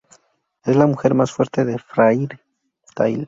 [0.63, 2.27] Es la mujer más fuerte de Fairy
[2.95, 3.19] Tail.